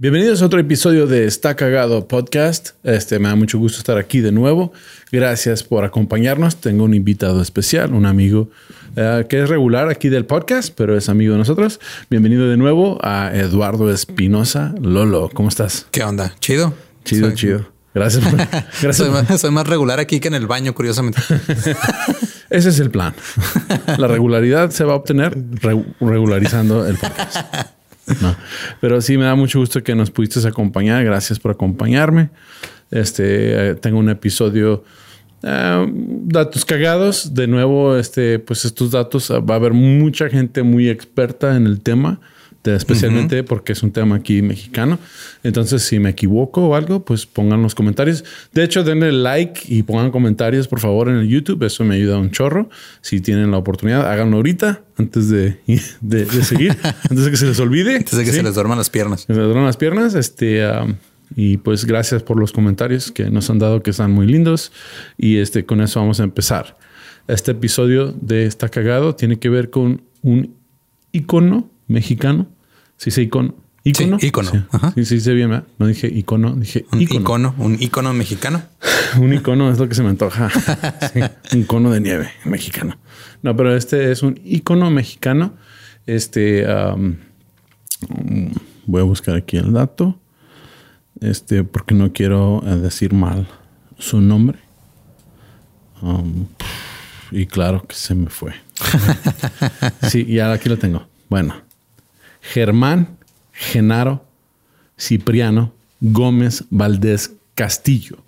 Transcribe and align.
Bienvenidos 0.00 0.40
a 0.40 0.46
otro 0.46 0.58
episodio 0.58 1.06
de 1.06 1.26
Está 1.26 1.56
Cagado 1.56 2.08
Podcast. 2.08 2.70
Este 2.84 3.18
me 3.18 3.28
da 3.28 3.36
mucho 3.36 3.58
gusto 3.58 3.76
estar 3.80 3.98
aquí 3.98 4.20
de 4.20 4.32
nuevo. 4.32 4.72
Gracias 5.12 5.62
por 5.62 5.84
acompañarnos. 5.84 6.56
Tengo 6.56 6.84
un 6.84 6.94
invitado 6.94 7.42
especial, 7.42 7.92
un 7.92 8.06
amigo 8.06 8.48
eh, 8.96 9.26
que 9.28 9.42
es 9.42 9.48
regular 9.50 9.90
aquí 9.90 10.08
del 10.08 10.24
podcast, 10.24 10.72
pero 10.74 10.96
es 10.96 11.10
amigo 11.10 11.32
de 11.34 11.38
nosotros. 11.40 11.80
Bienvenido 12.08 12.48
de 12.48 12.56
nuevo 12.56 12.98
a 13.02 13.30
Eduardo 13.34 13.92
Espinosa. 13.92 14.74
Lolo, 14.80 15.28
¿cómo 15.34 15.50
estás? 15.50 15.86
¿Qué 15.90 16.02
onda? 16.02 16.34
¿Chido? 16.40 16.72
Chido, 17.04 17.26
Soy- 17.28 17.36
chido. 17.36 17.66
Gracias. 17.94 18.24
por- 18.26 18.38
gracias. 18.80 18.96
Soy 18.96 19.10
más, 19.10 19.38
soy 19.38 19.50
más 19.50 19.66
regular 19.66 20.00
aquí 20.00 20.18
que 20.18 20.28
en 20.28 20.34
el 20.34 20.46
baño, 20.46 20.74
curiosamente. 20.74 21.20
Ese 22.48 22.70
es 22.70 22.78
el 22.78 22.90
plan. 22.90 23.12
La 23.98 24.08
regularidad 24.08 24.70
se 24.70 24.82
va 24.84 24.94
a 24.94 24.96
obtener 24.96 25.36
re- 25.60 25.84
regularizando 26.00 26.86
el 26.86 26.96
podcast. 26.96 27.36
No. 28.20 28.36
Pero 28.80 29.00
sí 29.00 29.16
me 29.16 29.24
da 29.24 29.34
mucho 29.34 29.58
gusto 29.60 29.82
que 29.82 29.94
nos 29.94 30.10
pudiste 30.10 30.46
acompañar. 30.46 31.04
Gracias 31.04 31.38
por 31.38 31.52
acompañarme. 31.52 32.30
Este 32.90 33.70
eh, 33.70 33.74
tengo 33.76 33.98
un 33.98 34.10
episodio 34.10 34.84
eh, 35.42 35.86
datos 35.92 36.64
cagados. 36.64 37.34
De 37.34 37.46
nuevo, 37.46 37.96
este, 37.96 38.38
pues 38.38 38.64
estos 38.64 38.90
datos 38.90 39.30
eh, 39.30 39.38
va 39.40 39.54
a 39.54 39.56
haber 39.58 39.72
mucha 39.72 40.28
gente 40.28 40.62
muy 40.62 40.88
experta 40.88 41.56
en 41.56 41.66
el 41.66 41.80
tema, 41.80 42.20
de- 42.64 42.76
especialmente 42.76 43.42
porque 43.42 43.72
es 43.72 43.82
un 43.82 43.90
tema 43.90 44.16
aquí 44.16 44.42
mexicano. 44.42 44.98
Entonces, 45.42 45.82
si 45.82 45.98
me 45.98 46.10
equivoco 46.10 46.68
o 46.68 46.74
algo, 46.74 47.04
pues 47.04 47.24
pongan 47.26 47.62
los 47.62 47.74
comentarios. 47.74 48.24
De 48.52 48.62
hecho, 48.64 48.84
denle 48.84 49.12
like 49.12 49.62
y 49.68 49.82
pongan 49.82 50.10
comentarios, 50.10 50.68
por 50.68 50.80
favor, 50.80 51.08
en 51.08 51.16
el 51.16 51.28
YouTube. 51.28 51.62
Eso 51.64 51.84
me 51.84 51.94
ayuda 51.94 52.18
un 52.18 52.30
chorro. 52.30 52.68
Si 53.00 53.20
tienen 53.20 53.50
la 53.50 53.56
oportunidad, 53.58 54.10
háganlo 54.10 54.36
ahorita 54.36 54.82
antes 54.98 55.28
de, 55.30 55.58
de- 56.00 56.24
de 56.26 56.44
seguir, 56.44 56.76
antes 57.08 57.24
de 57.24 57.30
que 57.30 57.36
se 57.36 57.46
les 57.46 57.58
olvide. 57.60 57.96
Antes 57.96 58.16
de 58.18 58.24
que 58.24 58.30
Sí. 58.30 58.36
se 58.36 58.42
les 58.42 58.54
duerman 58.54 58.76
las 58.78 58.90
piernas. 58.90 59.22
Se 59.22 59.32
me 59.32 59.40
duelen 59.42 59.64
las 59.64 59.76
piernas. 59.78 60.14
Este, 60.14 60.66
um, 60.70 60.96
y 61.36 61.56
pues 61.58 61.84
gracias 61.84 62.22
por 62.22 62.38
los 62.38 62.52
comentarios 62.52 63.10
que 63.12 63.30
nos 63.30 63.48
han 63.50 63.58
dado, 63.58 63.82
que 63.82 63.90
están 63.90 64.10
muy 64.10 64.26
lindos. 64.26 64.72
Y 65.16 65.38
este, 65.38 65.64
con 65.64 65.80
eso 65.80 66.00
vamos 66.00 66.20
a 66.20 66.24
empezar. 66.24 66.76
Este 67.28 67.52
episodio 67.52 68.12
de 68.20 68.44
Está 68.46 68.68
Cagado 68.68 69.14
tiene 69.14 69.38
que 69.38 69.48
ver 69.48 69.70
con 69.70 70.02
un 70.22 70.56
icono 71.12 71.70
mexicano. 71.90 72.46
Sí, 72.96 73.10
sí, 73.10 73.22
icono. 73.22 73.54
¿Icono? 73.82 74.18
Sí, 74.18 74.26
ícono. 74.26 74.50
Sí, 74.50 74.58
Ajá. 74.70 74.92
sí, 75.02 75.34
bien, 75.34 75.50
¿verdad? 75.50 75.66
No 75.78 75.86
dije 75.86 76.06
icono, 76.06 76.54
dije 76.54 76.84
Un 76.92 77.00
icono. 77.00 77.20
icono, 77.20 77.54
un 77.58 77.76
icono 77.80 78.12
mexicano. 78.12 78.62
un 79.20 79.32
icono 79.32 79.70
es 79.70 79.78
lo 79.78 79.88
que 79.88 79.94
se 79.94 80.02
me 80.02 80.10
antoja. 80.10 80.50
Sí, 81.12 81.20
un 81.56 81.64
cono 81.64 81.90
de 81.90 82.00
nieve 82.00 82.30
mexicano. 82.44 82.98
No, 83.42 83.56
pero 83.56 83.74
este 83.74 84.12
es 84.12 84.22
un 84.22 84.38
icono 84.44 84.90
mexicano. 84.90 85.54
Este, 86.06 86.66
um, 86.66 87.16
voy 88.86 89.00
a 89.00 89.04
buscar 89.04 89.34
aquí 89.36 89.56
el 89.56 89.72
dato. 89.72 90.18
Este, 91.20 91.64
porque 91.64 91.94
no 91.94 92.12
quiero 92.12 92.62
eh, 92.66 92.76
decir 92.76 93.12
mal 93.12 93.48
su 93.98 94.20
nombre. 94.20 94.58
Um, 96.02 96.46
y 97.30 97.46
claro 97.46 97.86
que 97.86 97.94
se 97.94 98.14
me 98.14 98.28
fue. 98.28 98.54
sí, 100.08 100.24
ya 100.26 100.52
aquí 100.52 100.68
lo 100.68 100.78
tengo. 100.78 101.06
Bueno, 101.28 101.54
Germán 102.40 103.18
Genaro 103.52 104.24
Cipriano 104.98 105.72
Gómez 106.00 106.64
Valdés 106.70 107.32
Castillo 107.54 108.18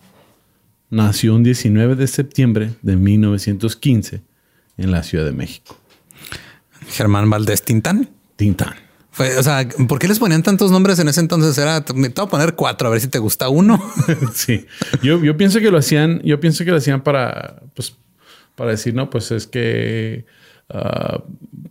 nació 0.91 1.35
un 1.35 1.43
19 1.43 1.97
de 1.97 2.07
septiembre 2.07 2.75
de 2.83 2.97
1915 2.97 4.23
en 4.77 4.91
la 4.91 5.03
Ciudad 5.03 5.25
de 5.25 5.33
México. 5.33 5.79
Germán 6.89 7.31
Valdés 7.31 7.63
Tintán. 7.63 8.11
Tintán. 8.37 8.75
Fue, 9.11 9.37
o 9.37 9.43
sea, 9.43 9.67
¿por 9.89 9.99
qué 9.99 10.09
les 10.09 10.19
ponían 10.19 10.43
tantos 10.43 10.71
nombres 10.71 10.99
en 10.99 11.09
ese 11.09 11.21
entonces? 11.21 11.57
Era, 11.59 11.85
me 11.95 12.09
te 12.09 12.21
voy 12.21 12.29
a 12.29 12.31
poner 12.31 12.55
cuatro, 12.55 12.89
a 12.89 12.91
ver 12.91 13.01
si 13.01 13.09
te 13.09 13.19
gusta 13.19 13.49
uno. 13.49 13.83
sí. 14.35 14.67
Yo, 15.03 15.23
yo 15.23 15.37
pienso 15.37 15.61
que 15.61 15.71
lo 15.71 15.79
hacían, 15.79 16.21
yo 16.25 16.41
pienso 16.41 16.65
que 16.65 16.71
lo 16.71 16.79
hacían 16.79 17.03
para, 17.03 17.63
pues, 17.75 17.95
para 18.55 18.71
decir, 18.71 18.95
no, 18.95 19.11
pues 19.11 19.31
es 19.31 19.47
que 19.47 20.25
ah, 20.73 21.23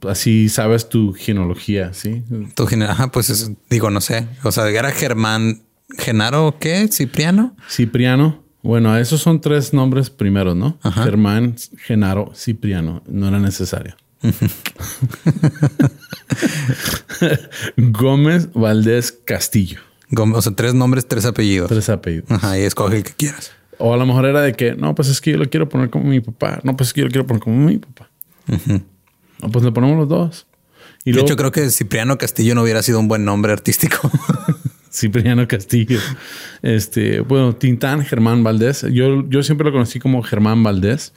así 0.07 0.49
sabes 0.49 0.89
tu 0.89 1.13
genealogía, 1.13 1.93
¿sí? 1.93 2.23
Tu 2.55 2.67
Ajá, 2.87 3.11
pues 3.11 3.29
es- 3.29 3.51
digo, 3.69 3.89
no 3.89 4.01
sé. 4.01 4.27
O 4.43 4.51
sea, 4.51 4.67
era 4.69 4.91
Germán 4.91 5.61
Genaro, 5.97 6.57
¿qué? 6.59 6.87
Cipriano. 6.89 7.55
Cipriano. 7.69 8.43
Bueno, 8.63 8.95
esos 8.97 9.21
son 9.21 9.41
tres 9.41 9.73
nombres 9.73 10.09
primeros, 10.11 10.55
¿no? 10.55 10.77
Ajá. 10.83 11.03
Germán, 11.03 11.55
Genaro, 11.77 12.31
Cipriano. 12.35 13.01
No 13.07 13.27
era 13.27 13.39
necesario. 13.39 13.95
Gómez 17.77 18.49
Valdés 18.53 19.11
Castillo. 19.25 19.79
Gómez, 20.09 20.37
O 20.37 20.41
sea, 20.41 20.55
tres 20.55 20.73
nombres, 20.73 21.07
tres 21.07 21.25
apellidos. 21.25 21.69
Tres 21.69 21.89
apellidos. 21.89 22.29
Ajá, 22.31 22.59
y 22.59 22.63
escoge 22.63 22.97
el 22.97 23.03
que 23.03 23.13
quieras. 23.13 23.51
O 23.77 23.93
a 23.93 23.97
lo 23.97 24.05
mejor 24.05 24.25
era 24.25 24.41
de 24.41 24.53
que, 24.53 24.75
no, 24.75 24.93
pues 24.93 25.07
es 25.07 25.21
que 25.21 25.31
yo 25.31 25.37
lo 25.37 25.49
quiero 25.49 25.69
poner 25.69 25.89
como 25.89 26.05
mi 26.05 26.19
papá. 26.21 26.59
No, 26.63 26.75
pues 26.77 26.89
es 26.89 26.93
que 26.93 27.01
yo 27.01 27.05
lo 27.07 27.11
quiero 27.11 27.25
poner 27.25 27.41
como 27.41 27.57
mi 27.65 27.77
papá. 27.77 28.09
No, 28.47 28.81
pues 29.49 29.63
le 29.63 29.71
ponemos 29.71 29.97
los 29.97 30.09
dos. 30.09 30.47
Y 31.03 31.11
De 31.11 31.15
luego 31.15 31.27
hecho, 31.27 31.35
creo 31.35 31.51
que 31.51 31.69
Cipriano 31.69 32.17
Castillo 32.17 32.53
no 32.55 32.61
hubiera 32.61 32.83
sido 32.83 32.99
un 32.99 33.07
buen 33.07 33.25
nombre 33.25 33.51
artístico. 33.51 33.97
Cipriano 34.93 35.47
Castillo. 35.47 35.99
Este, 36.61 37.21
bueno, 37.21 37.55
Tintán, 37.55 38.03
Germán 38.03 38.43
Valdés. 38.43 38.85
Yo, 38.91 39.27
yo 39.29 39.41
siempre 39.43 39.65
lo 39.65 39.71
conocí 39.71 39.99
como 39.99 40.21
Germán 40.21 40.63
Valdés. 40.63 41.13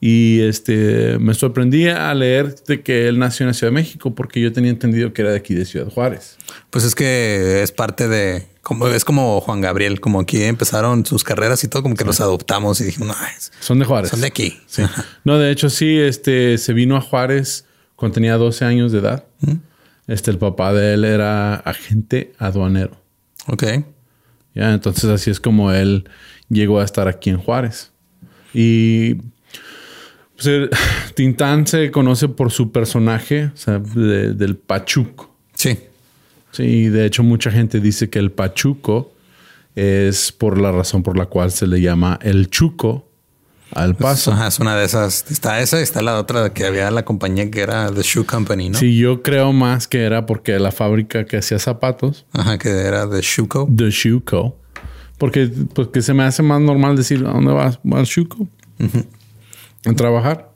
Y 0.00 0.40
este, 0.40 1.18
me 1.18 1.34
sorprendí 1.34 1.88
a 1.88 2.12
leer 2.14 2.54
de 2.66 2.82
que 2.82 3.08
él 3.08 3.18
nació 3.18 3.44
en 3.44 3.48
la 3.48 3.54
Ciudad 3.54 3.70
de 3.70 3.74
México 3.74 4.14
porque 4.14 4.40
yo 4.40 4.52
tenía 4.52 4.70
entendido 4.70 5.12
que 5.12 5.22
era 5.22 5.30
de 5.30 5.36
aquí 5.36 5.54
de 5.54 5.64
Ciudad 5.64 5.88
Juárez. 5.90 6.36
Pues 6.70 6.84
es 6.84 6.94
que 6.94 7.62
es 7.62 7.70
parte 7.72 8.08
de 8.08 8.46
como 8.62 8.86
es 8.88 9.04
como 9.04 9.40
Juan 9.40 9.60
Gabriel, 9.60 10.00
como 10.00 10.20
aquí 10.20 10.42
empezaron 10.44 11.04
sus 11.04 11.24
carreras 11.24 11.64
y 11.64 11.68
todo, 11.68 11.82
como 11.82 11.96
que 11.96 12.04
los 12.04 12.20
adoptamos 12.20 12.80
y 12.80 12.84
dijimos, 12.84 13.08
no, 13.08 13.14
es- 13.36 13.50
Son 13.60 13.78
de 13.78 13.84
Juárez. 13.84 14.10
son 14.10 14.20
de 14.20 14.28
aquí. 14.28 14.56
Sí. 14.66 14.82
No, 15.24 15.36
de 15.38 15.50
hecho, 15.50 15.68
sí, 15.68 15.98
este 15.98 16.56
se 16.58 16.72
vino 16.72 16.96
a 16.96 17.00
Juárez 17.00 17.66
cuando 17.96 18.14
tenía 18.14 18.36
12 18.36 18.64
años 18.64 18.92
de 18.92 19.00
edad. 19.00 19.24
Este, 20.06 20.30
el 20.30 20.38
papá 20.38 20.72
de 20.72 20.94
él 20.94 21.04
era 21.04 21.54
agente 21.56 22.32
aduanero. 22.38 23.01
Ok. 23.48 23.64
Ya, 24.54 24.72
entonces 24.72 25.04
así 25.04 25.30
es 25.30 25.40
como 25.40 25.72
él 25.72 26.08
llegó 26.48 26.80
a 26.80 26.84
estar 26.84 27.08
aquí 27.08 27.30
en 27.30 27.38
Juárez. 27.38 27.90
Y 28.54 29.14
pues, 30.34 30.46
el- 30.46 30.70
Tintán 31.14 31.66
se 31.66 31.90
conoce 31.90 32.28
por 32.28 32.50
su 32.52 32.70
personaje, 32.72 33.46
o 33.46 33.56
sea, 33.56 33.78
de- 33.78 34.34
del 34.34 34.56
Pachuco. 34.56 35.34
Sí. 35.54 35.78
Sí, 36.50 36.88
de 36.88 37.06
hecho 37.06 37.22
mucha 37.22 37.50
gente 37.50 37.80
dice 37.80 38.10
que 38.10 38.18
el 38.18 38.30
Pachuco 38.30 39.12
es 39.74 40.32
por 40.32 40.60
la 40.60 40.70
razón 40.70 41.02
por 41.02 41.16
la 41.16 41.24
cual 41.26 41.50
se 41.50 41.66
le 41.66 41.80
llama 41.80 42.18
el 42.22 42.50
Chuco 42.50 43.08
al 43.74 43.94
paso. 43.96 44.32
Ajá, 44.32 44.46
es 44.48 44.58
una 44.58 44.76
de 44.76 44.84
esas. 44.84 45.24
Está 45.30 45.60
esa 45.60 45.80
y 45.80 45.82
está 45.82 46.02
la 46.02 46.18
otra 46.18 46.52
que 46.52 46.64
había 46.66 46.90
la 46.90 47.04
compañía 47.04 47.50
que 47.50 47.60
era 47.60 47.90
The 47.92 48.02
Shoe 48.02 48.24
Company, 48.24 48.68
¿no? 48.70 48.78
Sí, 48.78 48.96
yo 48.96 49.22
creo 49.22 49.52
más 49.52 49.88
que 49.88 50.02
era 50.04 50.26
porque 50.26 50.58
la 50.58 50.72
fábrica 50.72 51.24
que 51.26 51.38
hacía 51.38 51.58
zapatos, 51.58 52.26
Ajá, 52.32 52.58
que 52.58 52.68
era 52.70 53.08
The 53.08 53.20
Shoe 53.22 53.48
Co. 53.48 53.68
The 53.74 53.90
Shoe 53.90 54.20
Co. 54.22 54.56
Porque, 55.18 55.50
porque 55.74 56.02
se 56.02 56.14
me 56.14 56.24
hace 56.24 56.42
más 56.42 56.60
normal 56.60 56.96
decir, 56.96 57.24
¿a 57.26 57.30
dónde 57.32 57.52
vas? 57.52 57.78
¿Vas 57.84 58.00
al 58.00 58.06
Shoe 58.06 58.26
Co? 58.28 58.48
A 59.86 59.92
trabajar. 59.94 60.50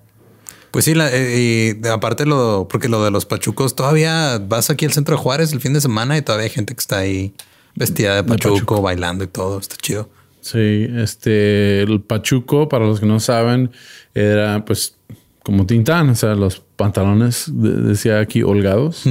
Pues 0.70 0.84
sí, 0.84 0.94
la- 0.94 1.10
eh, 1.10 1.36
y 1.38 1.72
de- 1.80 1.90
aparte 1.90 2.26
lo, 2.26 2.68
porque 2.68 2.88
lo 2.88 3.02
de 3.02 3.10
los 3.10 3.24
pachucos, 3.24 3.74
todavía 3.74 4.38
vas 4.38 4.68
aquí 4.70 4.84
al 4.84 4.92
centro 4.92 5.16
de 5.16 5.22
Juárez 5.22 5.52
el 5.52 5.60
fin 5.60 5.72
de 5.72 5.80
semana 5.80 6.18
y 6.18 6.22
todavía 6.22 6.44
hay 6.44 6.50
gente 6.50 6.74
que 6.74 6.80
está 6.80 6.98
ahí 6.98 7.34
vestida 7.74 8.14
de 8.16 8.24
pachuco, 8.24 8.54
pachuco. 8.54 8.82
bailando 8.82 9.24
y 9.24 9.26
todo. 9.28 9.58
Está 9.58 9.76
chido. 9.76 10.10
Sí, 10.52 10.86
este, 10.96 11.82
el 11.82 12.00
Pachuco, 12.02 12.68
para 12.68 12.86
los 12.86 13.00
que 13.00 13.06
no 13.06 13.18
saben, 13.18 13.70
era 14.14 14.64
pues 14.64 14.96
como 15.42 15.66
Tintán, 15.66 16.08
o 16.10 16.14
sea, 16.14 16.36
los 16.36 16.60
pantalones, 16.76 17.50
de- 17.52 17.80
decía 17.82 18.20
aquí, 18.20 18.42
holgados, 18.44 19.02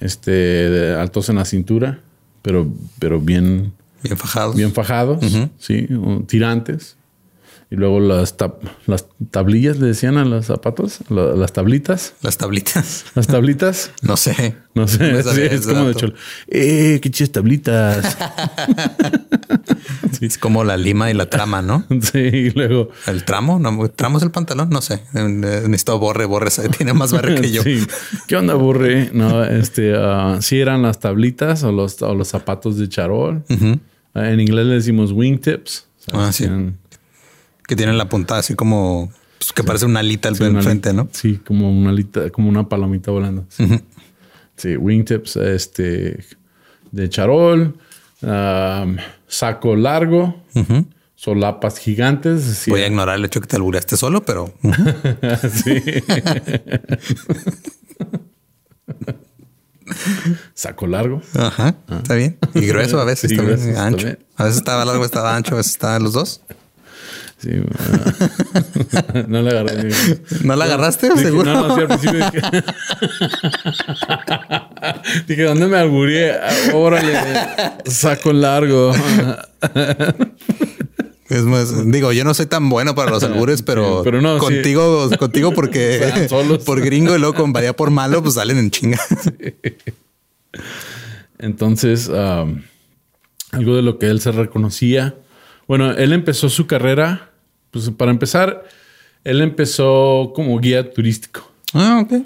este, 0.00 0.30
de 0.30 0.94
altos 0.94 1.28
en 1.28 1.36
la 1.36 1.44
cintura, 1.44 2.00
pero, 2.42 2.68
pero 3.00 3.20
bien, 3.20 3.72
Bien 4.02 4.16
fajados. 4.16 4.54
bien 4.54 4.72
fajados, 4.72 5.24
sí, 5.58 5.88
tirantes. 6.28 6.96
Y 7.70 7.76
luego 7.76 8.00
las, 8.00 8.38
tab- 8.38 8.56
las 8.86 9.06
tablillas 9.30 9.78
le 9.78 9.88
decían 9.88 10.16
a 10.16 10.24
los 10.24 10.46
zapatos, 10.46 11.00
la- 11.10 11.34
las 11.34 11.52
tablitas, 11.52 12.14
Las 12.22 12.38
tablitas. 12.38 13.04
las 13.14 13.26
tablitas. 13.26 13.90
No 14.00 14.16
sé. 14.16 14.56
No 14.74 14.88
sé, 14.88 15.12
me 15.12 15.22
sí, 15.22 15.40
es 15.42 15.66
como 15.66 15.84
de 15.84 15.94
cholo. 15.94 16.14
¡Eh, 16.46 16.98
qué 17.02 17.10
chidas 17.10 17.30
tablitas! 17.32 18.16
Es 20.20 20.36
como 20.38 20.64
la 20.64 20.76
lima 20.76 21.10
y 21.10 21.14
la 21.14 21.26
trama, 21.30 21.62
¿no? 21.62 21.84
Sí, 22.00 22.18
y 22.18 22.50
luego. 22.50 22.90
¿El 23.06 23.24
tramo? 23.24 23.58
No, 23.58 23.88
¿Tramo 23.90 24.18
es 24.18 24.24
el 24.24 24.30
pantalón? 24.30 24.70
No 24.70 24.80
sé. 24.82 25.02
Necesito 25.12 25.98
borre, 25.98 26.24
borre. 26.24 26.50
Tiene 26.76 26.92
más 26.92 27.12
barrio 27.12 27.40
que 27.40 27.50
yo. 27.52 27.62
Sí. 27.62 27.86
¿Qué 28.26 28.36
onda, 28.36 28.54
burre? 28.54 29.10
No, 29.12 29.44
este, 29.44 29.94
ah, 29.96 30.38
sí 30.40 30.58
eran 30.60 30.82
las 30.82 30.98
tablitas 31.00 31.62
o 31.62 31.72
los, 31.72 32.00
o 32.02 32.14
los 32.14 32.28
zapatos 32.28 32.78
de 32.78 32.88
charol. 32.88 33.44
Ah, 34.14 34.30
En 34.30 34.40
inglés 34.40 34.66
le 34.66 34.74
decimos 34.74 35.12
wingtips. 35.12 35.86
O 35.98 36.10
sea, 36.10 36.26
Ah, 36.28 36.32
sí. 36.32 36.44
eran- 36.44 36.76
Que 37.68 37.76
tienen 37.76 37.96
la 37.98 38.08
puntada 38.08 38.40
así 38.40 38.54
como 38.56 39.12
pues, 39.38 39.52
que 39.52 39.62
parece 39.62 39.84
una 39.86 40.00
alita 40.00 40.28
al 40.28 40.34
sí, 40.36 40.42
frente, 40.60 40.92
¿no? 40.92 41.08
Sí, 41.12 41.38
como 41.46 41.70
una 41.70 41.90
alita- 41.92 42.30
como 42.32 42.48
una 42.48 42.68
palomita 42.68 43.12
volando. 43.12 43.46
Sí, 44.56 44.76
wingtips, 44.76 45.36
este, 45.36 46.24
de 46.90 47.08
charol, 47.08 47.78
um, 48.22 48.96
saco 49.28 49.76
largo, 49.76 50.42
Ujú. 50.56 50.86
solapas 51.14 51.78
gigantes. 51.78 52.64
Voy 52.66 52.80
a 52.80 52.88
ignorar 52.88 53.16
el 53.16 53.24
hecho 53.26 53.40
que 53.40 53.46
te 53.46 53.54
albureaste 53.56 53.96
solo, 53.96 54.24
pero 54.24 54.52
Sí. 55.52 56.02
Saco 60.54 60.86
largo. 60.86 61.22
ajá, 61.34 61.74
está 62.02 62.14
bien. 62.14 62.38
Y 62.54 62.66
grueso 62.66 63.00
a 63.00 63.04
veces 63.04 63.30
Sí, 63.30 63.36
también, 63.36 63.76
ancho. 63.76 63.96
también. 63.98 64.18
A 64.36 64.44
veces 64.44 64.58
estaba 64.58 64.84
largo, 64.84 65.04
estaba 65.04 65.34
ancho, 65.36 65.54
a 65.54 65.58
veces 65.58 65.72
estaban 65.72 66.02
los 66.02 66.12
dos. 66.12 66.42
Sí, 67.38 67.50
no 69.28 69.42
le 69.42 69.50
agarré. 69.50 69.90
¿No 70.42 70.56
la 70.56 70.64
agarraste? 70.64 71.08
Dije, 71.10 71.22
Seguro. 71.22 71.44
No, 71.44 71.68
no, 71.68 71.74
sí, 71.76 71.80
al 71.82 71.86
principio 71.86 72.18
dije. 72.18 72.40
dije, 75.28 75.42
¿dónde 75.44 75.66
me 75.68 75.78
albureé? 75.78 76.32
Ah, 76.32 76.74
Órale, 76.74 77.14
saco 77.86 78.32
largo. 78.32 78.92
Es 81.28 81.42
más, 81.42 81.90
digo, 81.92 82.10
yo 82.10 82.24
no 82.24 82.32
soy 82.32 82.46
tan 82.46 82.70
bueno 82.70 82.94
para 82.94 83.10
los 83.10 83.22
albures, 83.22 83.60
pero, 83.60 84.02
no, 84.02 84.38
sí. 84.38 84.46
contigo, 84.46 85.10
contigo 85.18 85.52
porque 85.52 86.26
por 86.64 86.80
gringo 86.80 87.14
y 87.14 87.18
luego 87.18 87.34
con 87.34 87.52
varía 87.52 87.76
por 87.76 87.90
malo, 87.90 88.22
pues 88.22 88.36
salen 88.36 88.56
en 88.56 88.70
chinga. 88.70 88.98
Entonces, 91.38 92.08
um, 92.08 92.62
algo 93.52 93.76
de 93.76 93.82
lo 93.82 93.98
que 93.98 94.06
él 94.06 94.22
se 94.22 94.32
reconocía. 94.32 95.16
Bueno, 95.68 95.92
él 95.92 96.12
empezó 96.12 96.48
su 96.48 96.66
carrera, 96.66 97.30
pues 97.70 97.90
para 97.90 98.10
empezar, 98.10 98.64
él 99.22 99.40
empezó 99.42 100.32
como 100.34 100.58
guía 100.58 100.90
turístico. 100.92 101.48
Ah, 101.74 102.00
ok. 102.02 102.24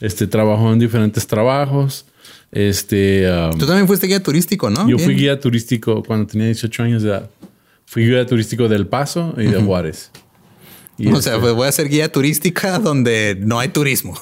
Este 0.00 0.26
trabajó 0.26 0.72
en 0.72 0.78
diferentes 0.78 1.26
trabajos. 1.26 2.04
Este, 2.50 3.30
um, 3.30 3.58
Tú 3.58 3.66
también 3.66 3.86
fuiste 3.86 4.06
guía 4.06 4.22
turístico, 4.22 4.68
¿no? 4.70 4.88
yo 4.88 4.96
Bien. 4.96 5.00
fui 5.00 5.14
guía 5.14 5.38
turístico 5.40 6.02
cuando 6.02 6.26
tenía 6.26 6.46
18 6.46 6.82
años 6.82 7.02
de 7.02 7.10
edad. 7.10 7.30
Fui 7.86 8.06
guía 8.06 8.26
turístico 8.26 8.68
del 8.68 8.86
Paso 8.86 9.34
y 9.36 9.44
de 9.44 9.62
Juárez. 9.62 10.10
Y 10.98 11.08
O 11.08 11.10
este, 11.10 11.30
sea, 11.30 11.40
pues 11.40 11.52
voy 11.54 11.68
a 11.68 11.72
ser 11.72 11.88
guía 11.88 12.10
turística 12.10 12.78
donde 12.78 13.36
no 13.40 13.58
hay 13.60 13.68
turismo. 13.68 14.14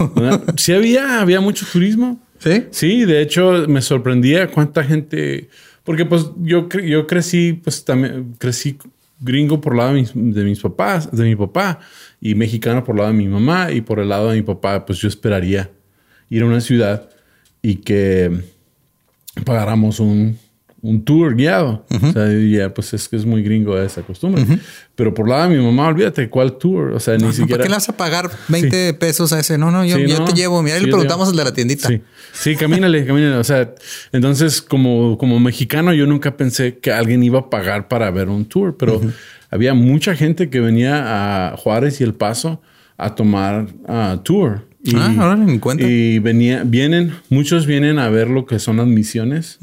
sí 0.56 0.72
había, 0.72 1.20
había 1.20 1.40
mucho 1.40 1.66
turismo. 1.70 2.20
¿Sí? 2.38 2.64
Sí, 2.70 3.04
de 3.04 3.22
hecho 3.22 3.66
me 3.68 3.80
sorprendía 3.82 4.50
cuánta 4.50 4.82
gente, 4.82 5.48
porque 5.84 6.04
pues 6.04 6.30
yo, 6.38 6.68
yo 6.68 7.06
crecí, 7.06 7.54
pues 7.54 7.84
también 7.84 8.34
crecí 8.38 8.78
gringo 9.20 9.60
por 9.60 9.72
el 9.74 9.78
lado 9.78 9.94
de 9.94 10.00
mis, 10.00 10.12
de 10.14 10.44
mis 10.44 10.60
papás, 10.60 11.10
de 11.10 11.24
mi 11.24 11.36
papá, 11.36 11.80
y 12.20 12.34
mexicano 12.34 12.84
por 12.84 12.94
el 12.94 13.00
lado 13.00 13.12
de 13.12 13.18
mi 13.18 13.28
mamá, 13.28 13.70
y 13.70 13.80
por 13.80 14.00
el 14.00 14.08
lado 14.08 14.30
de 14.30 14.36
mi 14.36 14.42
papá, 14.42 14.84
pues 14.84 14.98
yo 14.98 15.08
esperaría 15.08 15.70
ir 16.28 16.42
a 16.42 16.46
una 16.46 16.60
ciudad 16.60 17.08
y 17.60 17.76
que 17.76 18.42
pagáramos 19.44 20.00
un, 20.00 20.38
un 20.82 21.04
tour 21.04 21.36
guiado. 21.36 21.86
O 21.90 22.12
sea, 22.12 22.26
yo 22.26 22.34
diría, 22.38 22.74
pues 22.74 22.92
es 22.92 23.08
que 23.08 23.14
es 23.16 23.24
muy 23.24 23.42
gringo 23.42 23.78
esa 23.78 24.02
costumbre. 24.02 24.44
Pero 24.96 25.14
por 25.14 25.28
lado 25.28 25.48
de 25.48 25.56
mi 25.56 25.64
mamá, 25.64 25.86
olvídate, 25.86 26.28
¿cuál 26.28 26.58
tour? 26.58 26.92
O 26.92 26.98
sea, 27.00 27.16
ni 27.16 27.22
No, 27.22 27.30
siquiera... 27.32 27.50
¿Para 27.58 27.62
qué 27.62 27.68
le 27.68 27.74
vas 27.76 27.88
a 27.88 27.96
pagar 27.96 28.30
20 28.48 28.94
pesos 28.94 29.32
a 29.32 29.38
ese? 29.38 29.56
No, 29.58 29.70
no, 29.70 29.84
yo, 29.84 29.96
Sí, 29.96 30.06
yo 30.08 30.18
no. 30.18 30.24
te 30.24 30.32
llevo. 30.32 30.60
Mira, 30.60 30.78
Sí, 30.78 30.84
le 30.84 30.90
preguntamos 30.90 31.28
al 31.28 31.36
de 31.36 31.44
la 31.44 31.52
tiendita. 31.54 31.86
Sí, 31.88 32.02
sí, 32.32 32.56
camínale, 32.56 33.06
camínale. 33.06 33.36
O 33.36 33.44
sea, 33.44 33.72
entonces 34.12 34.60
como, 34.60 35.16
como 35.18 35.38
mexicano 35.38 35.94
yo 35.94 36.04
nunca 36.06 36.36
pensé 36.36 36.78
que 36.78 36.90
alguien 36.92 37.22
iba 37.22 37.38
a 37.38 37.48
pagar 37.50 37.86
para 37.86 38.10
ver 38.10 38.28
un 38.28 38.44
tour, 38.44 38.76
pero 38.76 39.00
había 39.50 39.74
mucha 39.74 40.16
gente 40.16 40.50
que 40.50 40.58
venía 40.60 41.52
a 41.52 41.56
Juárez 41.56 42.00
y 42.00 42.04
El 42.04 42.14
Paso 42.14 42.60
a 42.96 43.14
tomar 43.14 43.68
ah, 43.86 44.20
tour. 44.24 44.66
Y, 44.84 44.96
Ah, 44.96 45.14
ahora 45.16 45.36
ni 45.36 45.60
cuenta. 45.60 45.84
Y 45.86 46.18
venía, 46.18 46.64
vienen, 46.66 47.12
muchos 47.28 47.66
vienen 47.66 48.00
a 48.00 48.08
ver 48.08 48.28
lo 48.28 48.46
que 48.46 48.58
son 48.58 48.78
las 48.78 48.86
misiones, 48.88 49.58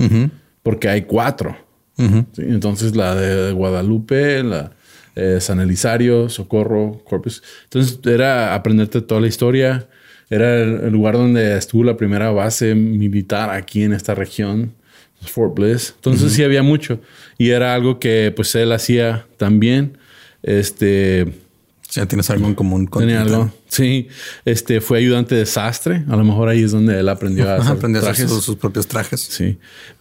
porque 0.70 0.88
hay 0.88 1.02
cuatro. 1.02 1.58
ujú. 1.98 2.28
¿sí? 2.32 2.44
Entonces 2.46 2.96
la 2.96 3.16
de 3.16 3.52
Guadalupe, 3.54 4.44
la 4.44 4.72
eh, 5.16 5.40
San 5.42 5.60
Elisario, 5.60 6.30
Socorro, 6.30 7.02
Corpus. 7.06 7.42
Entonces 7.64 8.00
era 8.06 8.54
aprenderte 8.54 9.02
toda 9.02 9.20
la 9.20 9.26
historia. 9.26 9.88
Era 10.30 10.62
el, 10.62 10.92
lugar 10.92 11.16
donde 11.16 11.58
estuvo 11.58 11.84
la 11.84 11.98
primera 11.98 12.30
base 12.30 12.76
militar 12.76 13.50
aquí 13.50 13.82
en 13.82 13.94
esta 13.94 14.14
región, 14.14 14.76
Fort 15.24 15.56
Bliss. 15.56 15.94
Entonces 15.96 16.34
sí 16.34 16.44
había 16.44 16.62
mucho. 16.62 17.00
Y 17.40 17.50
era 17.50 17.74
algo 17.74 17.98
que 17.98 18.32
pues 18.36 18.54
él 18.54 18.72
hacía 18.72 19.26
también. 19.38 19.98
Este 20.44 21.34
Ya 21.92 22.06
tienes 22.06 22.30
algo 22.30 22.48
en 22.48 22.56
común 22.56 22.86
con 22.86 23.02
tenía 23.02 23.22
algo. 23.22 23.52
Sí. 23.68 24.08
Este 24.46 24.80
fue 24.80 25.00
ayudante 25.00 25.36
de 25.36 25.46
sastre. 25.46 26.04
A 26.08 26.16
lo 26.16 26.24
mejor 26.24 26.50
ahí 26.50 26.64
es 26.64 26.72
donde 26.72 27.00
él 27.00 27.10
aprendió 27.10 27.50
a 27.50 27.56
hacer 27.56 27.72
aprendió 27.72 28.06
a 28.06 28.12
hacer 28.12 28.30
sus, 28.30 28.44
sus 28.44 28.56
propios 28.56 28.88
trajes. 28.88 29.22
Sí. 29.22 29.58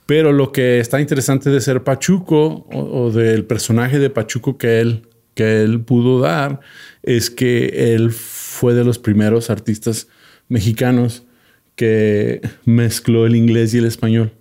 Pero 0.06 0.32
lo 0.32 0.52
que 0.52 0.80
está 0.80 1.00
interesante 1.00 1.50
de 1.50 1.60
ser 1.60 1.84
Pachuco 1.84 2.66
o, 2.70 3.04
o 3.04 3.10
del 3.10 3.44
personaje 3.44 3.98
de 3.98 4.10
Pachuco 4.10 4.58
que 4.58 4.80
él, 4.80 5.08
que 5.34 5.62
él 5.62 5.80
pudo 5.80 6.20
dar 6.20 6.60
es 7.02 7.30
que 7.30 7.94
él 7.94 8.12
fue 8.12 8.74
de 8.74 8.84
los 8.84 8.98
primeros 8.98 9.50
artistas 9.50 10.08
mexicanos 10.48 11.24
que 11.78 12.40
mezcló 12.64 13.24
el 13.24 13.36
inglés 13.36 13.72
y 13.72 13.78
el 13.78 13.84
español. 13.84 14.32